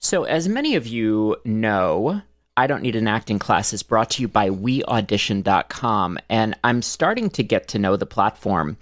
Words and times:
So, 0.00 0.24
as 0.24 0.48
many 0.48 0.76
of 0.76 0.86
you 0.86 1.36
know, 1.44 2.22
I 2.56 2.66
Don't 2.66 2.82
Need 2.82 2.96
an 2.96 3.08
Acting 3.08 3.38
Class 3.38 3.72
is 3.72 3.82
brought 3.82 4.10
to 4.10 4.22
you 4.22 4.28
by 4.28 4.50
WeAudition.com, 4.50 6.18
and 6.28 6.54
I'm 6.64 6.82
starting 6.82 7.30
to 7.30 7.42
get 7.42 7.68
to 7.68 7.78
know 7.78 7.96
the 7.96 8.06
platform. 8.06 8.76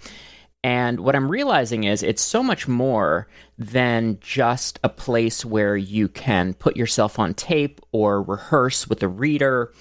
And 0.63 1.01
what 1.01 1.15
I'm 1.15 1.29
realizing 1.29 1.83
is 1.83 2.01
it's 2.01 2.21
so 2.21 2.41
much 2.41 2.67
more 2.67 3.27
than 3.57 4.17
just 4.19 4.79
a 4.83 4.89
place 4.89 5.45
where 5.45 5.77
you 5.77 6.07
can 6.07 6.53
put 6.53 6.75
yourself 6.75 7.19
on 7.19 7.33
tape 7.33 7.81
or 7.91 8.21
rehearse 8.21 8.87
with 8.87 9.03
a 9.03 9.07
reader. 9.07 9.71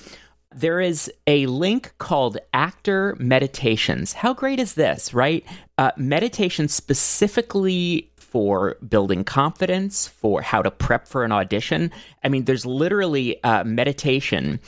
There 0.55 0.81
is 0.81 1.11
a 1.27 1.47
link 1.47 1.95
called 1.99 2.39
Actor 2.53 3.17
Meditations. 3.19 4.13
How 4.13 4.35
great 4.35 4.61
is 4.61 4.75
this, 4.75 5.15
right? 5.15 5.45
Uh, 5.79 5.91
meditation 5.97 6.69
specifically 6.69 8.13
for 8.35 8.77
building 8.89 9.23
confidence, 9.23 10.09
for 10.09 10.43
how 10.43 10.61
to 10.61 10.69
prep 10.69 11.07
for 11.07 11.23
an 11.23 11.31
audition. 11.31 11.93
I 12.25 12.29
mean, 12.29 12.47
there's 12.47 12.67
literally 12.67 13.41
uh, 13.45 13.63
meditation 13.63 14.59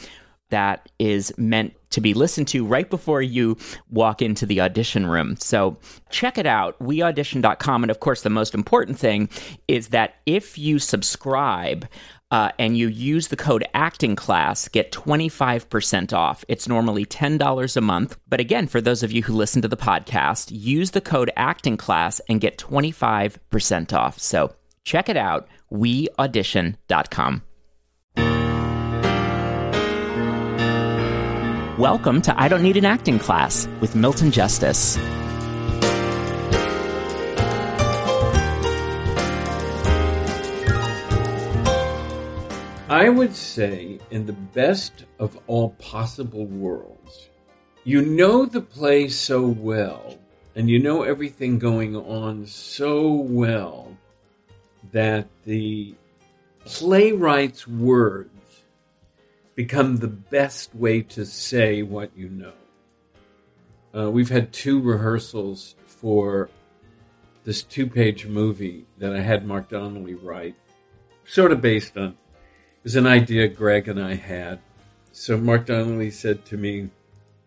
that 0.51 0.89
is 1.01 1.37
meant 1.37 1.75
to 1.91 2.01
be 2.01 2.15
listened 2.15 2.47
to 2.47 2.65
right 2.65 2.89
before 2.89 3.21
you 3.23 3.57
walk 3.91 4.23
into 4.23 4.47
the 4.47 4.61
audition 4.61 5.05
room. 5.05 5.35
So 5.41 5.79
check 6.11 6.39
it 6.39 6.47
out, 6.47 6.79
weaudition.com. 6.79 7.83
And 7.83 7.91
of 7.91 7.99
course, 7.99 8.23
the 8.23 8.31
most 8.31 8.55
important 8.55 9.01
thing 9.01 9.29
is 9.67 9.89
that 9.89 10.15
if 10.27 10.57
you 10.57 10.79
subscribe, 10.79 11.89
uh, 12.31 12.51
and 12.59 12.77
you 12.79 12.89
use 12.89 13.29
the 13.29 13.37
code 13.37 13.65
acting 13.75 14.17
class 14.17 14.69
get 14.69 14.93
25% 14.93 16.13
off. 16.13 16.45
It's 16.49 16.69
normally 16.69 17.05
$10 17.05 17.77
a 17.77 17.81
month. 17.81 18.17
But 18.29 18.41
again 18.41 18.67
for 18.67 18.81
those 18.81 19.03
of 19.03 19.13
you 19.13 19.23
who 19.23 19.35
listen 19.35 19.63
to 19.63 19.69
the 19.69 19.77
podcast 19.77 20.51
use 20.51 20.93
the 20.93 21.01
code 21.01 21.31
acting 21.37 21.77
class 21.77 22.21
and 22.29 22.41
get 22.41 22.59
25% 22.59 23.93
off. 23.93 24.19
So 24.19 24.55
check 24.85 25.09
it 25.09 25.17
out 25.17 25.49
weaudition.com 25.73 27.43
Welcome 31.79 32.23
to 32.23 32.41
I 32.41 32.49
Don't 32.49 32.63
Need 32.63 32.79
an 32.79 32.87
Acting 32.87 33.19
Class 33.19 33.69
with 33.83 33.95
Milton 33.95 34.31
Justice. 34.31 34.97
I 42.89 43.09
would 43.09 43.35
say, 43.35 43.99
in 44.13 44.27
the 44.27 44.33
best 44.33 45.07
of 45.19 45.37
all 45.49 45.71
possible 45.71 46.47
worlds, 46.47 47.31
you 47.83 48.03
know 48.03 48.47
the 48.47 48.61
play 48.61 49.09
so 49.09 49.45
well 49.45 50.17
and 50.55 50.71
you 50.71 50.79
know 50.79 51.03
everything 51.03 51.59
going 51.59 51.97
on 51.97 52.47
so 52.47 53.11
well 53.13 53.97
that 54.93 55.27
the 55.45 55.97
playwright's 56.65 57.67
words 57.67 58.31
become 59.57 59.97
the 59.97 60.07
best 60.07 60.73
way 60.73 61.03
to 61.03 61.27
say 61.27 61.83
what 61.83 62.17
you 62.17 62.29
know. 62.29 62.53
Uh, 63.97 64.11
we've 64.13 64.31
had 64.31 64.53
two 64.53 64.81
rehearsals 64.81 65.75
for 65.87 66.51
this 67.43 67.65
two 67.65 67.89
page 67.89 68.27
movie 68.27 68.87
that 68.99 69.13
I 69.13 69.21
had 69.21 69.45
Mark 69.45 69.71
Donnelly 69.71 70.15
write, 70.15 70.55
sort 71.25 71.51
of 71.51 71.61
based 71.61 71.97
on, 71.97 72.17
was 72.87 72.95
an 72.95 73.05
idea 73.05 73.49
Greg 73.49 73.89
and 73.89 74.01
I 74.01 74.15
had. 74.15 74.61
So 75.11 75.37
Mark 75.37 75.67
Donnelly 75.67 76.13
said 76.13 76.45
to 76.45 76.57
me, 76.57 76.91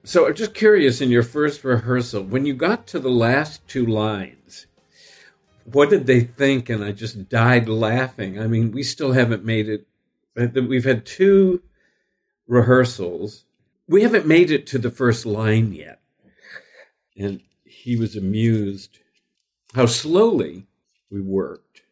So 0.04 0.28
I'm 0.28 0.36
just 0.36 0.54
curious 0.54 1.00
in 1.00 1.12
your 1.12 1.24
first 1.24 1.64
rehearsal, 1.64 2.24
when 2.24 2.46
you 2.46 2.54
got 2.54 2.86
to 2.88 3.00
the 3.00 3.10
last 3.10 3.66
two 3.66 3.86
lines, 3.86 4.68
what 5.64 5.90
did 5.90 6.08
they 6.08 6.20
think? 6.20 6.68
And 6.68 6.84
I 6.84 6.92
just 6.92 7.30
died 7.30 7.70
laughing. 7.70 8.38
I 8.38 8.48
mean, 8.48 8.74
we 8.74 8.84
still 8.84 9.14
haven't 9.14 9.46
made 9.46 9.70
it. 9.70 9.88
Uh, 10.38 10.48
we've 10.62 10.84
had 10.84 11.06
two 11.06 11.62
rehearsals. 12.46 13.46
We 13.88 14.04
haven't 14.04 14.28
made 14.28 14.52
it 14.52 14.68
to 14.68 14.78
the 14.78 14.92
first 14.92 15.26
line 15.26 15.72
yet. 15.72 16.02
And 17.18 17.40
he 17.64 17.96
was 17.96 18.18
amused 18.18 19.00
how 19.74 19.86
slowly 19.86 20.68
we 21.10 21.22
worked. 21.22 21.84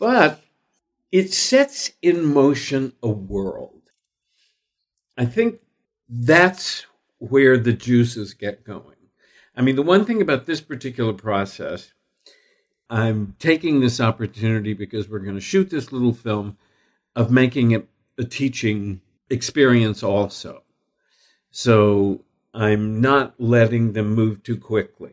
But 0.00 0.40
it 1.14 1.32
sets 1.32 1.92
in 2.02 2.24
motion 2.24 2.92
a 3.00 3.08
world. 3.08 3.82
I 5.16 5.24
think 5.24 5.60
that's 6.08 6.86
where 7.18 7.56
the 7.56 7.72
juices 7.72 8.34
get 8.34 8.64
going. 8.64 8.96
I 9.54 9.62
mean, 9.62 9.76
the 9.76 9.82
one 9.82 10.04
thing 10.04 10.20
about 10.20 10.46
this 10.46 10.60
particular 10.60 11.12
process, 11.12 11.92
I'm 12.90 13.36
taking 13.38 13.78
this 13.78 14.00
opportunity 14.00 14.74
because 14.74 15.08
we're 15.08 15.20
going 15.20 15.36
to 15.36 15.40
shoot 15.40 15.70
this 15.70 15.92
little 15.92 16.12
film 16.12 16.56
of 17.14 17.30
making 17.30 17.70
it 17.70 17.86
a 18.18 18.24
teaching 18.24 19.00
experience 19.30 20.02
also. 20.02 20.64
So 21.52 22.24
I'm 22.52 23.00
not 23.00 23.40
letting 23.40 23.92
them 23.92 24.16
move 24.16 24.42
too 24.42 24.56
quickly. 24.56 25.12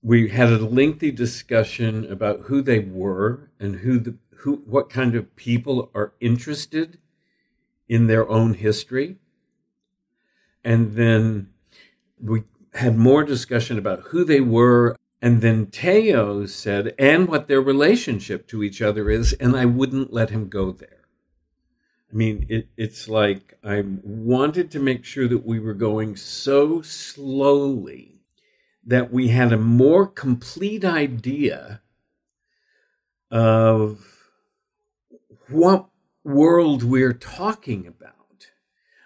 We 0.00 0.28
had 0.28 0.52
a 0.52 0.64
lengthy 0.64 1.10
discussion 1.10 2.08
about 2.08 2.42
who 2.42 2.62
they 2.62 2.78
were 2.78 3.50
and 3.58 3.80
who 3.80 3.98
the 3.98 4.14
who 4.38 4.62
what 4.66 4.88
kind 4.88 5.14
of 5.14 5.34
people 5.36 5.90
are 5.94 6.12
interested 6.20 6.98
in 7.88 8.06
their 8.06 8.28
own 8.28 8.54
history. 8.54 9.16
And 10.62 10.94
then 10.94 11.50
we 12.20 12.44
had 12.74 12.96
more 12.96 13.24
discussion 13.24 13.78
about 13.78 14.00
who 14.08 14.24
they 14.24 14.40
were. 14.40 14.96
And 15.20 15.40
then 15.40 15.66
Teo 15.66 16.46
said, 16.46 16.94
and 16.98 17.26
what 17.26 17.48
their 17.48 17.60
relationship 17.60 18.46
to 18.48 18.62
each 18.62 18.80
other 18.80 19.10
is. 19.10 19.32
And 19.34 19.56
I 19.56 19.64
wouldn't 19.64 20.12
let 20.12 20.30
him 20.30 20.48
go 20.48 20.70
there. 20.70 21.06
I 22.12 22.14
mean, 22.14 22.46
it, 22.48 22.68
it's 22.76 23.08
like 23.08 23.58
I 23.64 23.82
wanted 24.02 24.70
to 24.70 24.78
make 24.78 25.04
sure 25.04 25.28
that 25.28 25.44
we 25.44 25.58
were 25.58 25.74
going 25.74 26.16
so 26.16 26.80
slowly 26.80 28.20
that 28.86 29.12
we 29.12 29.28
had 29.28 29.52
a 29.52 29.58
more 29.58 30.06
complete 30.06 30.84
idea 30.84 31.82
of 33.30 34.07
what 35.48 35.88
world 36.24 36.82
we're 36.82 37.12
talking 37.12 37.86
about 37.86 38.14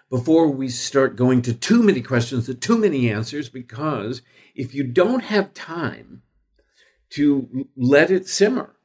before 0.09 0.47
we 0.47 0.69
start 0.69 1.15
going 1.15 1.41
to 1.41 1.53
too 1.53 1.81
many 1.81 2.01
questions 2.01 2.47
and 2.47 2.61
too 2.61 2.77
many 2.77 3.09
answers. 3.09 3.49
Because 3.49 4.21
if 4.53 4.73
you 4.73 4.83
don't 4.83 5.23
have 5.23 5.53
time 5.53 6.21
to 7.11 7.67
let 7.75 8.11
it 8.11 8.27
simmer, 8.27 8.75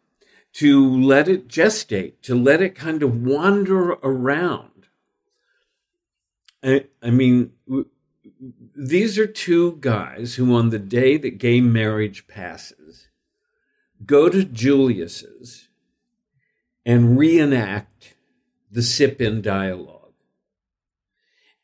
to 0.54 1.00
let 1.00 1.28
it 1.28 1.48
gestate, 1.48 2.20
to 2.22 2.34
let 2.34 2.62
it 2.62 2.74
kind 2.74 3.02
of 3.02 3.22
wander 3.22 3.92
around. 3.92 4.86
I, 6.62 6.86
I 7.02 7.10
mean, 7.10 7.52
these 8.74 9.18
are 9.18 9.26
two 9.26 9.76
guys 9.80 10.34
who, 10.34 10.54
on 10.54 10.70
the 10.70 10.78
day 10.78 11.16
that 11.16 11.38
gay 11.38 11.60
marriage 11.60 12.26
passes, 12.26 13.08
go 14.04 14.28
to 14.28 14.44
Julius's 14.44 15.67
and 16.88 17.16
reenact 17.16 18.16
the 18.68 18.82
sip 18.82 19.20
in 19.20 19.42
dialogue. 19.42 20.14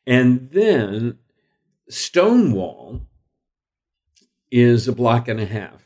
And 0.07 0.51
then 0.51 1.17
Stonewall 1.89 3.01
is 4.49 4.87
a 4.87 4.93
block 4.93 5.27
and 5.27 5.41
a 5.41 5.45
half 5.45 5.83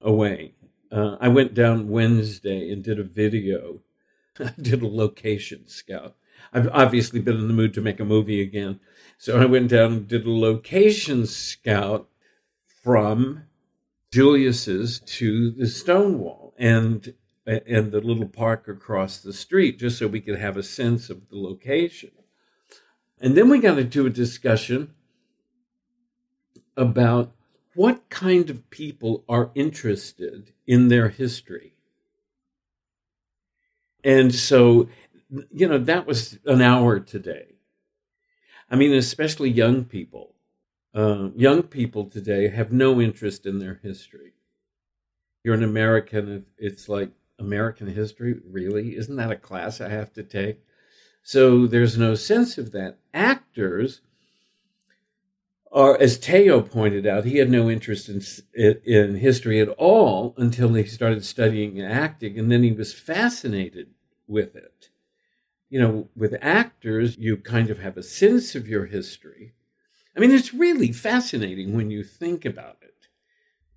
away 0.00 0.56
uh, 0.90 1.16
I 1.20 1.28
went 1.28 1.54
down 1.54 1.88
Wednesday 1.88 2.70
and 2.70 2.82
did 2.82 2.98
a 2.98 3.04
video. 3.04 3.80
I 4.38 4.52
did 4.60 4.82
a 4.82 4.88
location 4.88 5.66
scout. 5.68 6.16
I've 6.52 6.68
obviously 6.72 7.20
been 7.20 7.36
in 7.36 7.48
the 7.48 7.54
mood 7.54 7.74
to 7.74 7.80
make 7.80 8.00
a 8.00 8.04
movie 8.04 8.40
again. 8.40 8.80
So 9.18 9.40
I 9.40 9.46
went 9.46 9.70
down 9.70 9.92
and 9.92 10.08
did 10.08 10.26
a 10.26 10.30
location 10.30 11.26
scout 11.26 12.08
from 12.82 13.44
Julius's 14.12 15.00
to 15.00 15.50
the 15.50 15.66
Stonewall 15.66 16.54
and 16.58 17.14
and 17.46 17.92
the 17.92 18.00
little 18.00 18.28
park 18.28 18.68
across 18.68 19.18
the 19.18 19.32
street, 19.32 19.78
just 19.78 19.98
so 19.98 20.06
we 20.06 20.20
could 20.20 20.38
have 20.38 20.56
a 20.56 20.62
sense 20.62 21.10
of 21.10 21.28
the 21.28 21.36
location. 21.36 22.10
And 23.20 23.36
then 23.36 23.48
we 23.48 23.60
got 23.60 23.78
into 23.78 24.06
a 24.06 24.10
discussion 24.10 24.94
about 26.76 27.32
what 27.74 28.08
kind 28.08 28.50
of 28.50 28.68
people 28.70 29.24
are 29.28 29.50
interested 29.54 30.52
in 30.66 30.88
their 30.88 31.08
history? 31.08 31.74
And 34.02 34.34
so 34.34 34.88
you 35.52 35.68
know, 35.68 35.78
that 35.78 36.06
was 36.06 36.38
an 36.46 36.62
hour 36.62 37.00
today. 37.00 37.54
I 38.70 38.76
mean, 38.76 38.92
especially 38.92 39.50
young 39.50 39.84
people. 39.84 40.34
Uh, 40.94 41.28
young 41.36 41.62
people 41.62 42.04
today 42.04 42.48
have 42.48 42.72
no 42.72 43.00
interest 43.00 43.44
in 43.44 43.58
their 43.58 43.80
history. 43.82 44.32
You're 45.44 45.54
an 45.54 45.62
American, 45.62 46.46
it's 46.56 46.88
like 46.88 47.10
American 47.38 47.88
history, 47.88 48.40
really? 48.44 48.96
Isn't 48.96 49.16
that 49.16 49.30
a 49.30 49.36
class 49.36 49.80
I 49.80 49.88
have 49.88 50.12
to 50.14 50.22
take? 50.22 50.60
So 51.22 51.66
there's 51.66 51.98
no 51.98 52.14
sense 52.14 52.58
of 52.58 52.72
that. 52.72 52.98
Actors 53.12 54.00
are, 55.72 56.00
as 56.00 56.18
Teo 56.18 56.62
pointed 56.62 57.06
out, 57.06 57.24
he 57.24 57.38
had 57.38 57.50
no 57.50 57.68
interest 57.68 58.08
in, 58.08 58.22
in 58.84 59.16
history 59.16 59.60
at 59.60 59.68
all 59.70 60.34
until 60.36 60.72
he 60.74 60.84
started 60.84 61.24
studying 61.24 61.80
acting, 61.82 62.38
and 62.38 62.50
then 62.50 62.62
he 62.62 62.72
was 62.72 62.94
fascinated 62.94 63.88
with 64.26 64.56
it 64.56 64.90
you 65.68 65.80
know, 65.80 66.08
with 66.16 66.36
actors, 66.40 67.16
you 67.18 67.36
kind 67.36 67.70
of 67.70 67.80
have 67.80 67.96
a 67.96 68.02
sense 68.02 68.54
of 68.54 68.68
your 68.68 68.86
history. 68.86 69.52
I 70.16 70.20
mean, 70.20 70.30
it's 70.30 70.54
really 70.54 70.92
fascinating 70.92 71.74
when 71.74 71.90
you 71.90 72.04
think 72.04 72.44
about 72.44 72.78
it. 72.82 73.08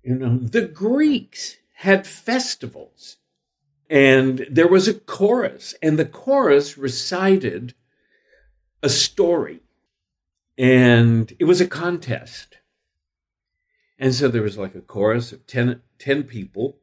You 0.02 0.14
know, 0.14 0.38
the 0.38 0.66
Greeks 0.66 1.56
had 1.74 2.06
festivals, 2.06 3.16
and 3.90 4.46
there 4.48 4.68
was 4.68 4.86
a 4.86 4.94
chorus, 4.94 5.74
and 5.82 5.98
the 5.98 6.06
chorus 6.06 6.78
recited 6.78 7.74
a 8.84 8.88
story, 8.88 9.60
and 10.56 11.34
it 11.40 11.44
was 11.44 11.60
a 11.60 11.66
contest. 11.66 12.58
And 13.98 14.14
so 14.14 14.28
there 14.28 14.42
was 14.42 14.56
like 14.56 14.76
a 14.76 14.80
chorus 14.80 15.32
of 15.32 15.44
10, 15.46 15.82
10 15.98 16.22
people, 16.22 16.78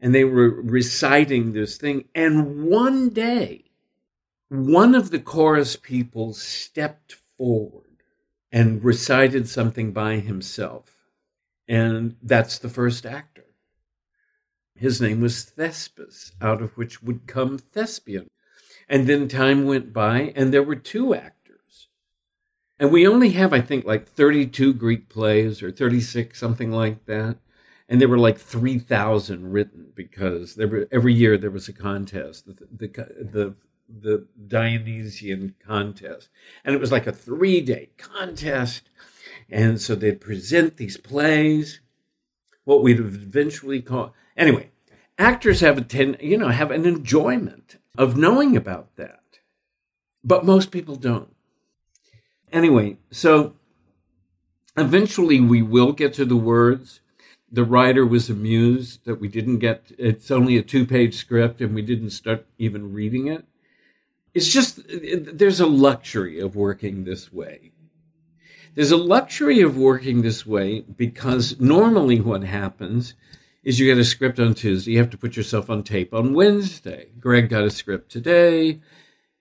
and 0.00 0.14
they 0.14 0.22
were 0.22 0.48
reciting 0.48 1.52
this 1.52 1.78
thing. 1.78 2.04
And 2.14 2.64
one 2.64 3.08
day, 3.10 3.64
one 4.48 4.94
of 4.94 5.10
the 5.10 5.18
chorus 5.18 5.74
people 5.74 6.32
stepped 6.32 7.16
forward 7.36 8.02
and 8.52 8.84
recited 8.84 9.48
something 9.48 9.92
by 9.92 10.20
himself. 10.20 10.94
And 11.66 12.16
that's 12.22 12.58
the 12.58 12.68
first 12.68 13.04
actor. 13.04 13.45
His 14.76 15.00
name 15.00 15.20
was 15.20 15.42
Thespis, 15.44 16.32
out 16.40 16.62
of 16.62 16.76
which 16.76 17.02
would 17.02 17.26
come 17.26 17.58
thespian. 17.58 18.28
And 18.88 19.06
then 19.06 19.28
time 19.28 19.64
went 19.64 19.92
by, 19.92 20.32
and 20.36 20.52
there 20.52 20.62
were 20.62 20.76
two 20.76 21.14
actors. 21.14 21.88
And 22.78 22.92
we 22.92 23.06
only 23.06 23.30
have, 23.30 23.52
I 23.52 23.60
think, 23.60 23.84
like 23.84 24.06
32 24.06 24.74
Greek 24.74 25.08
plays 25.08 25.62
or 25.62 25.72
36, 25.72 26.38
something 26.38 26.70
like 26.70 27.06
that. 27.06 27.38
And 27.88 28.00
there 28.00 28.08
were 28.08 28.18
like 28.18 28.38
3,000 28.38 29.50
written 29.50 29.92
because 29.94 30.56
there 30.56 30.68
were, 30.68 30.88
every 30.92 31.14
year 31.14 31.38
there 31.38 31.50
was 31.50 31.68
a 31.68 31.72
contest. 31.72 32.46
The, 32.46 32.66
the, 32.70 32.88
the 33.24 33.56
the 33.88 34.26
Dionysian 34.46 35.54
contest. 35.64 36.28
And 36.64 36.74
it 36.74 36.80
was 36.80 36.92
like 36.92 37.06
a 37.06 37.12
three 37.12 37.60
day 37.60 37.90
contest. 37.96 38.90
And 39.48 39.80
so 39.80 39.94
they'd 39.94 40.20
present 40.20 40.76
these 40.76 40.96
plays, 40.96 41.80
what 42.64 42.82
we'd 42.82 42.98
eventually 42.98 43.80
call, 43.80 44.14
anyway, 44.36 44.70
actors 45.18 45.60
have 45.60 45.78
a 45.78 45.82
ten, 45.82 46.16
you 46.20 46.36
know, 46.36 46.48
have 46.48 46.70
an 46.70 46.86
enjoyment 46.86 47.76
of 47.96 48.16
knowing 48.16 48.56
about 48.56 48.94
that. 48.96 49.20
But 50.22 50.44
most 50.44 50.70
people 50.70 50.96
don't. 50.96 51.34
Anyway, 52.52 52.98
so 53.10 53.54
eventually 54.76 55.40
we 55.40 55.62
will 55.62 55.92
get 55.92 56.12
to 56.14 56.24
the 56.24 56.36
words. 56.36 57.00
The 57.50 57.64
writer 57.64 58.04
was 58.04 58.28
amused 58.28 59.04
that 59.04 59.20
we 59.20 59.28
didn't 59.28 59.58
get, 59.58 59.92
it's 59.98 60.30
only 60.30 60.56
a 60.56 60.62
two 60.62 60.84
page 60.84 61.14
script 61.16 61.60
and 61.60 61.74
we 61.74 61.82
didn't 61.82 62.10
start 62.10 62.46
even 62.58 62.92
reading 62.92 63.28
it 63.28 63.46
it's 64.36 64.52
just 64.52 64.80
there's 64.90 65.60
a 65.60 65.66
luxury 65.66 66.38
of 66.40 66.54
working 66.54 67.04
this 67.04 67.32
way. 67.32 67.72
There's 68.74 68.90
a 68.90 68.98
luxury 68.98 69.62
of 69.62 69.78
working 69.78 70.20
this 70.20 70.44
way 70.44 70.80
because 70.80 71.58
normally 71.58 72.20
what 72.20 72.44
happens 72.44 73.14
is 73.66 73.80
you 73.80 73.92
get 73.92 73.98
a 73.98 74.04
script 74.04 74.38
on 74.38 74.54
Tuesday, 74.54 74.92
you 74.92 74.98
have 74.98 75.10
to 75.10 75.18
put 75.18 75.36
yourself 75.36 75.68
on 75.68 75.82
tape 75.82 76.14
on 76.14 76.34
Wednesday. 76.34 77.08
Greg 77.18 77.48
got 77.48 77.64
a 77.64 77.70
script 77.70 78.12
today. 78.12 78.78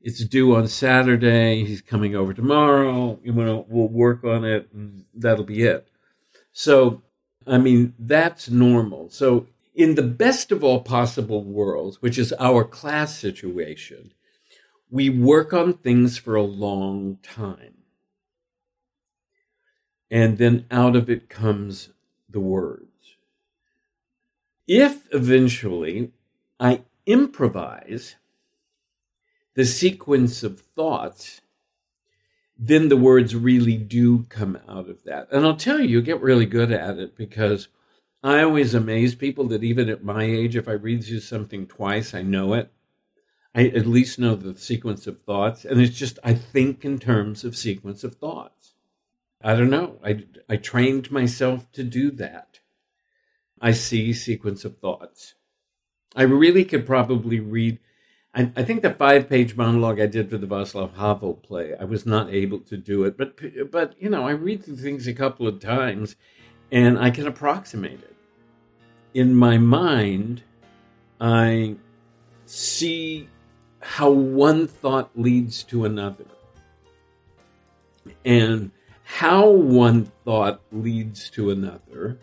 It's 0.02 0.26
due 0.26 0.56
on 0.56 0.68
Saturday. 0.68 1.64
He's 1.64 1.82
coming 1.82 2.16
over 2.16 2.34
tomorrow. 2.34 3.20
You 3.24 3.34
know, 3.34 3.68
we'll 3.70 3.88
work 3.88 4.24
on 4.24 4.44
it, 4.44 4.68
and 4.74 5.06
that'll 5.14 5.46
be 5.46 5.62
it. 5.62 5.90
So, 6.52 7.04
I 7.46 7.60
mean, 7.60 7.94
that's 8.00 8.50
normal. 8.50 9.12
So, 9.12 9.46
in 9.76 9.94
the 9.94 10.02
best 10.02 10.52
of 10.52 10.64
all 10.64 10.82
possible 10.82 11.44
worlds, 11.44 12.02
which 12.02 12.18
is 12.18 12.34
our 12.40 12.64
class 12.64 13.16
situation, 13.16 14.12
we 14.90 15.08
work 15.08 15.54
on 15.54 15.74
things 15.74 16.18
for 16.18 16.34
a 16.34 16.42
long 16.42 17.20
time. 17.22 17.76
And 20.10 20.40
then 20.40 20.66
out 20.72 20.96
of 20.96 21.12
it 21.12 21.30
comes 21.30 21.90
the 22.28 22.40
words. 22.40 22.95
If 24.68 25.08
eventually 25.12 26.12
I 26.60 26.82
improvise 27.06 28.16
the 29.54 29.66
sequence 29.66 30.44
of 30.44 30.60
thoughts, 30.60 31.42
then 32.58 32.90
the 32.90 32.98
words 32.98 33.36
really 33.36 33.78
do 33.78 34.24
come 34.30 34.58
out 34.68 34.90
of 34.90 35.04
that. 35.04 35.28
And 35.32 35.46
I'll 35.46 35.56
tell 35.56 35.80
you, 35.80 35.88
you 35.88 36.02
get 36.02 36.22
really 36.22 36.46
good 36.46 36.72
at 36.72 36.98
it 36.98 37.16
because 37.16 37.68
I 38.24 38.42
always 38.42 38.74
amaze 38.74 39.14
people 39.14 39.48
that 39.50 39.64
even 39.64 39.90
at 39.90 40.04
my 40.04 40.24
age, 40.24 40.56
if 40.56 40.68
I 40.68 40.74
read 40.74 41.06
you 41.06 41.20
something 41.20 41.68
twice, 41.68 42.14
I 42.14 42.22
know 42.22 42.54
it. 42.54 42.72
I 43.54 43.68
at 43.68 43.86
least 43.86 44.20
know 44.20 44.36
the 44.36 44.58
sequence 44.58 45.06
of 45.06 45.22
thoughts. 45.22 45.64
And 45.64 45.80
it's 45.80 45.96
just, 45.96 46.18
I 46.24 46.34
think 46.34 46.84
in 46.84 46.98
terms 46.98 47.44
of 47.44 47.56
sequence 47.56 48.04
of 48.04 48.16
thoughts. 48.16 48.74
I 49.42 49.56
don't 49.56 49.70
know. 49.70 50.00
I, 50.04 50.24
I 50.50 50.56
trained 50.58 51.12
myself 51.12 51.72
to 51.74 51.84
do 51.84 52.10
that. 52.12 52.60
I 53.66 53.72
see 53.72 54.14
sequence 54.14 54.64
of 54.64 54.78
thoughts. 54.78 55.34
I 56.16 56.22
really 56.22 56.66
could 56.66 56.86
probably 56.86 57.40
read. 57.40 57.80
I, 58.36 58.52
I 58.56 58.62
think 58.62 58.84
the 58.84 58.94
five 58.94 59.28
page 59.28 59.56
monologue 59.56 60.00
I 60.00 60.06
did 60.06 60.30
for 60.30 60.38
the 60.38 60.46
Václav 60.46 60.96
Havel 60.96 61.34
play, 61.34 61.74
I 61.74 61.86
was 61.86 62.06
not 62.06 62.32
able 62.32 62.60
to 62.60 62.78
do 62.78 63.06
it. 63.06 63.18
But, 63.18 63.40
but, 63.72 64.00
you 64.00 64.12
know, 64.12 64.28
I 64.28 64.34
read 64.34 64.64
through 64.64 64.76
things 64.76 65.08
a 65.08 65.16
couple 65.16 65.48
of 65.48 65.60
times 65.60 66.16
and 66.72 67.00
I 67.00 67.10
can 67.10 67.26
approximate 67.26 68.04
it. 68.04 68.16
In 69.16 69.34
my 69.34 69.58
mind, 69.58 70.44
I 71.20 71.76
see 72.46 73.28
how 73.82 74.12
one 74.12 74.68
thought 74.68 75.10
leads 75.16 75.64
to 75.64 75.86
another. 75.86 76.28
And 78.24 78.70
how 79.06 79.50
one 79.50 80.12
thought 80.24 80.62
leads 80.72 81.32
to 81.32 81.50
another 81.50 82.20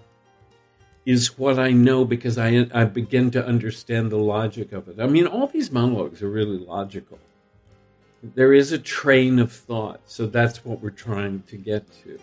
is 1.04 1.36
what 1.36 1.58
I 1.58 1.72
know 1.72 2.04
because 2.04 2.38
I, 2.38 2.66
I 2.72 2.84
begin 2.84 3.30
to 3.32 3.44
understand 3.44 4.12
the 4.12 4.18
logic 4.18 4.72
of 4.72 4.88
it. 4.88 5.00
I 5.00 5.06
mean, 5.06 5.26
all 5.26 5.46
these 5.48 5.72
monologues 5.72 6.22
are 6.22 6.30
really 6.30 6.58
logical. 6.58 7.18
There 8.22 8.52
is 8.52 8.70
a 8.70 8.78
train 8.78 9.40
of 9.40 9.50
thought, 9.50 10.00
so 10.06 10.26
that's 10.26 10.64
what 10.64 10.80
we're 10.80 10.90
trying 10.90 11.42
to 11.48 11.56
get 11.56 11.84
to. 12.04 12.20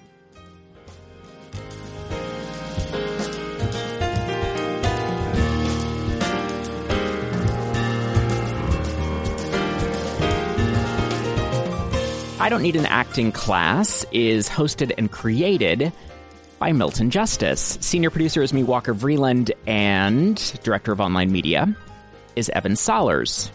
I 12.41 12.47
Don't 12.47 12.61
Need 12.61 12.77
an 12.77 12.85
Acting 12.85 13.33
Class 13.33 14.05
is 14.13 14.47
hosted 14.47 14.93
and 14.97 15.11
created 15.11 15.91
by 16.59 16.73
Milton 16.73 17.09
Justice. 17.09 17.77
Senior 17.81 18.09
producer 18.09 18.41
is 18.41 18.53
me, 18.53 18.63
Walker 18.63 18.93
Vreeland, 18.93 19.51
and 19.65 20.37
director 20.61 20.91
of 20.91 20.99
online 20.99 21.31
media 21.31 21.73
is 22.35 22.49
Evan 22.49 22.73
Solers. 22.73 23.49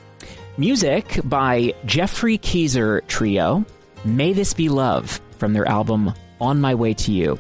Music 0.57 1.21
by 1.25 1.75
Geoffrey 1.85 2.39
Keezer 2.39 3.07
Trio, 3.07 3.65
May 4.05 4.33
This 4.33 4.55
Be 4.55 4.69
Love, 4.69 5.21
from 5.39 5.53
their 5.53 5.67
album 5.69 6.13
On 6.41 6.61
My 6.61 6.75
Way 6.75 6.95
to 6.95 7.13
You. 7.13 7.39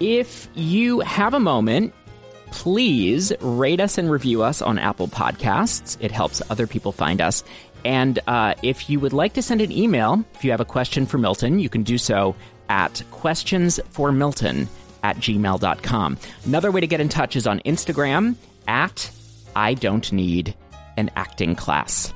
If 0.00 0.48
you 0.54 1.00
have 1.00 1.34
a 1.34 1.40
moment, 1.40 1.94
please 2.50 3.32
rate 3.40 3.80
us 3.80 3.98
and 3.98 4.10
review 4.10 4.42
us 4.42 4.62
on 4.62 4.78
Apple 4.78 5.08
Podcasts. 5.08 5.96
It 6.00 6.12
helps 6.12 6.42
other 6.50 6.66
people 6.66 6.92
find 6.92 7.20
us. 7.20 7.44
And 7.84 8.18
uh, 8.26 8.54
if 8.62 8.88
you 8.90 9.00
would 9.00 9.12
like 9.12 9.32
to 9.34 9.42
send 9.42 9.60
an 9.60 9.72
email, 9.72 10.24
if 10.34 10.44
you 10.44 10.50
have 10.50 10.60
a 10.60 10.64
question 10.64 11.06
for 11.06 11.18
Milton, 11.18 11.58
you 11.58 11.68
can 11.68 11.82
do 11.82 11.98
so 11.98 12.36
at 12.72 13.02
questionsformilton 13.10 14.66
at 15.02 15.16
gmail.com. 15.18 16.18
Another 16.46 16.70
way 16.70 16.80
to 16.80 16.86
get 16.86 17.00
in 17.00 17.08
touch 17.10 17.36
is 17.36 17.46
on 17.46 17.60
Instagram 17.60 18.36
at 18.66 19.10
I 19.54 19.74
don't 19.74 20.10
need 20.12 20.54
an 20.96 21.10
acting 21.14 21.54
class. 21.54 22.14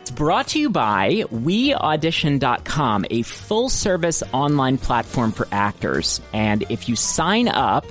It's 0.00 0.10
brought 0.12 0.46
to 0.48 0.60
you 0.60 0.70
by 0.70 1.24
weaudition.com, 1.32 3.06
a 3.10 3.22
full 3.22 3.68
service 3.68 4.22
online 4.32 4.78
platform 4.78 5.32
for 5.32 5.48
actors. 5.50 6.20
And 6.32 6.62
if 6.68 6.88
you 6.88 6.94
sign 6.94 7.48
up 7.48 7.84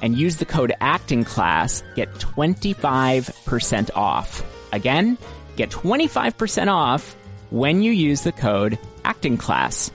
and 0.00 0.16
use 0.16 0.36
the 0.38 0.46
code 0.46 0.72
acting 0.80 1.24
class, 1.24 1.82
get 1.96 2.10
25% 2.14 3.90
off. 3.94 4.42
Again, 4.72 5.18
Get 5.56 5.70
25% 5.70 6.68
off 6.68 7.14
when 7.50 7.82
you 7.82 7.92
use 7.92 8.22
the 8.22 8.32
code 8.32 8.78
acting 9.04 9.36
class. 9.36 9.90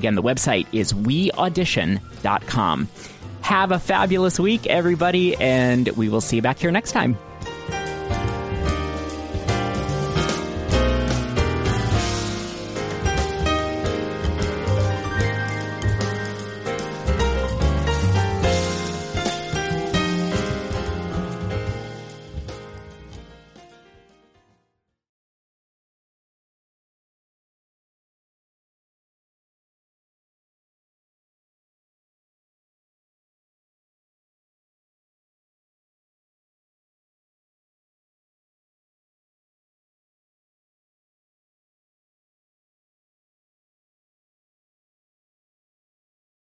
Again, 0.00 0.14
the 0.14 0.22
website 0.22 0.66
is 0.72 0.94
weaudition.com. 0.94 2.88
Have 3.42 3.70
a 3.70 3.78
fabulous 3.78 4.40
week, 4.40 4.66
everybody, 4.66 5.36
and 5.36 5.90
we 5.90 6.08
will 6.08 6.22
see 6.22 6.36
you 6.36 6.42
back 6.42 6.58
here 6.58 6.70
next 6.70 6.92
time. 6.92 7.18